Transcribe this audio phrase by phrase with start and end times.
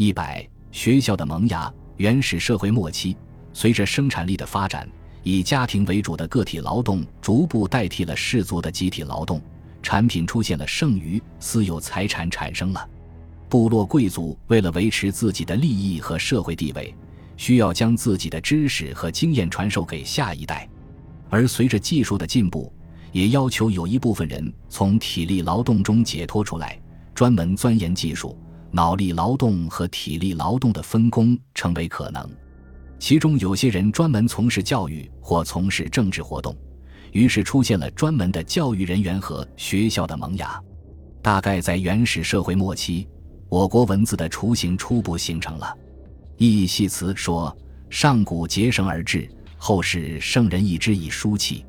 [0.00, 3.14] 一百学校的萌芽，原始社会末期，
[3.52, 4.88] 随着生产力的发展，
[5.22, 9.42] 以家庭为主的个体劳动逐步代替了氏族的集体劳动，
[9.82, 12.88] 产品出现了剩余，私有财产产生了。
[13.50, 16.94] 部落贵族为了维持自己的利益和社会地位，
[17.36, 20.66] 需要将自己的知识和经验传授给下一代，
[21.28, 22.72] 而随着技术的进步，
[23.12, 26.80] 也要求有一部分人从体力劳动中解脱出来，
[27.14, 28.34] 专门钻研技术。
[28.72, 32.28] 脑力劳动和体力劳动的分工成为可能，
[32.98, 36.56] 其中有些人专门从事教育或从事政治活动，
[37.12, 40.60] 于是出现了专门的教育人员和学校的萌芽。
[41.22, 43.06] 大概在原始社会末期。
[43.50, 45.76] 我国文字的雏形初步形成了。
[46.36, 47.54] 易系辞说
[47.90, 51.66] ：“上古结绳而治，后世圣人易之以书契。”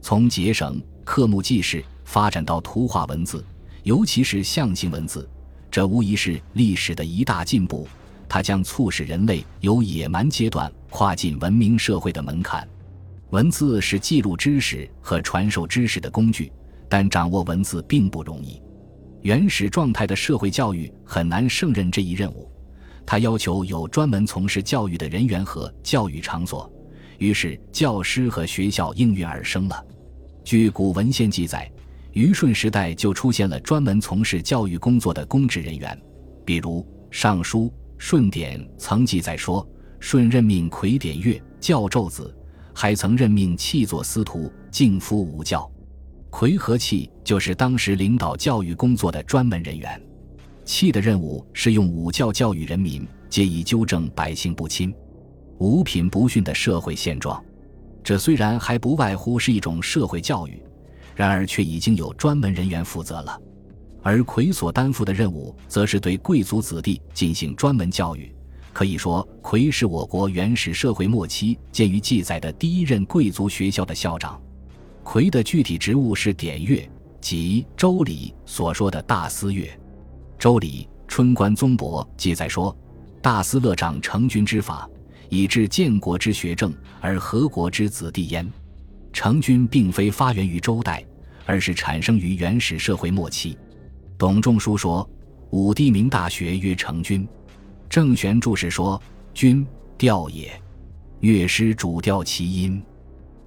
[0.00, 3.44] 从结绳、刻木记事发展到图画文字，
[3.82, 5.28] 尤其是象形文字，
[5.76, 7.86] 这无疑是历史的一大进步。
[8.26, 12.66] 它将促使人类由野蛮阶段跨进文明社会的门槛。
[13.28, 16.50] 文字是记录知识和传授知识的工具，
[16.88, 18.58] 但掌握文字并不容易。
[19.20, 22.50] 原始状态的社会教育很难胜任这一任务，
[23.04, 26.72] 它要求有专门从事教育的人员和教育场所，
[27.18, 29.84] 于是教师和学校应运而生了。
[30.42, 31.70] 据古文献记载，
[32.16, 36.00] 虞舜时代就出现了专门从事教育工作的公职人员，
[36.46, 37.64] 比如《尚书·
[37.98, 39.68] 舜典》曾记载说，
[40.00, 42.34] 舜任命魁典乐教宙子，
[42.74, 45.70] 还曾任命契作司徒，敬夫武教。
[46.30, 50.00] 魁和契就是当时领导教育工作的专门人员，
[50.64, 54.90] 契的任务是用武教教育人民，借以纠正百姓不亲、
[55.58, 57.44] 五品不逊的社会现状。
[58.02, 60.62] 这虽然还不外乎是一种社会教育，
[61.16, 63.40] 然而却已经有专门人员负责了。
[64.02, 68.32] 而魁所担负的任务，则是对贵族子弟进行专门教育。
[68.72, 74.40] 可以说，魁是我国原始社会末期见于记载的第一任贵族学校的校长。
[75.02, 76.88] 魁的具体职务是典乐，
[77.20, 79.64] 即《周礼》所说的大司乐。
[80.38, 82.76] 《周礼·春官宗伯》记载说
[83.22, 84.88] ：“大司乐长成君之法，
[85.30, 88.46] 以治建国之学政，而和国之子弟焉。”
[89.16, 91.02] 成军并非发源于周代，
[91.46, 93.56] 而是产生于原始社会末期。
[94.18, 95.08] 董仲舒说
[95.48, 97.26] ：“武帝明大学曰成军。”
[97.88, 99.00] 郑玄注释说
[99.32, 99.66] ：“君，
[99.96, 100.52] 调也。
[101.20, 102.82] 乐师主调其音。”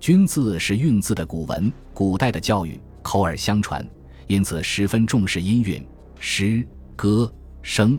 [0.01, 3.87] 君字是韵字的古文，古代的教育口耳相传，
[4.25, 5.85] 因此十分重视音韵，
[6.17, 7.31] 诗歌
[7.61, 7.97] 声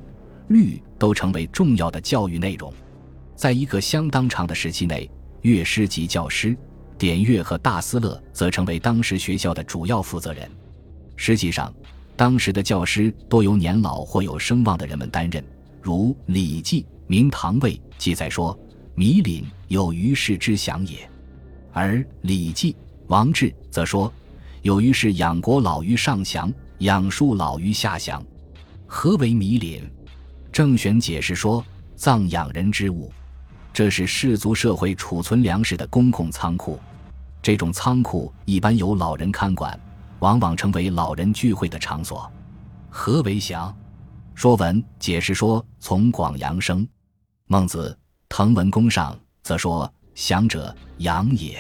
[0.48, 2.74] 律都成为重要的教育内容。
[3.36, 5.08] 在一个相当长的时期内，
[5.42, 6.56] 乐师及教师、
[7.00, 10.46] 典乐和大司乐则成为当时学校的主要负责人。
[11.16, 11.72] 实际上，
[12.14, 15.42] 当时的教师多由年老或有声望的人们担任，
[15.80, 18.54] 如《礼记·明堂位》记载说
[18.94, 21.10] ：“弥林有于世之祥也。”
[21.72, 22.72] 而《礼记·
[23.06, 24.12] 王志》则说
[24.60, 28.22] ：“有于是养国老于上祥，养庶老于下祥。”
[28.84, 29.82] 何为弥林？
[30.52, 31.64] 郑玄解释说
[31.96, 33.10] ：“葬养人之物，
[33.72, 36.78] 这是氏族社会储存粮食的公共仓库。
[37.50, 39.76] 这种仓库一般由老人看管，
[40.20, 42.30] 往往成为老人聚会的场所。
[42.88, 43.76] 何为祥？
[44.36, 46.86] 说文解释说：从广阳生。
[47.48, 47.90] 孟子
[48.28, 49.12] 《滕文公上》
[49.42, 51.58] 则说。”祥者，养也。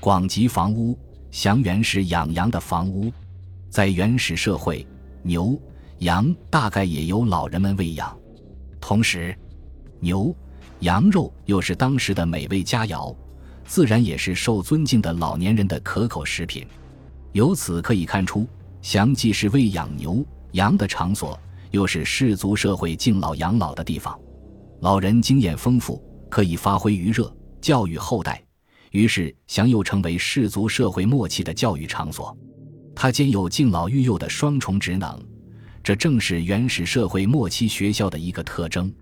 [0.00, 0.98] 广及房屋，
[1.30, 3.12] 祥原是养羊的房屋。
[3.68, 4.86] 在原始社会，
[5.22, 5.60] 牛、
[5.98, 8.16] 羊大概也由老人们喂养。
[8.80, 9.36] 同时，
[9.98, 10.34] 牛、
[10.78, 13.14] 羊肉又是当时的美味佳肴，
[13.70, 16.66] 自然也是受尊敬的老年人的可口食品。
[17.30, 18.44] 由此可以看出，
[18.82, 21.38] 祥既是喂养牛、羊的场所，
[21.70, 24.18] 又是氏族社会敬老养老的地方。
[24.80, 27.32] 老人经验丰富，可以发挥余热。
[27.60, 28.42] 教育后代，
[28.90, 32.36] 于是祥又成为氏族社会末期的教育场所。
[32.92, 35.16] 它兼有敬老育幼的双重职能，
[35.80, 38.92] 这正是原始社会末期学校的一个特征。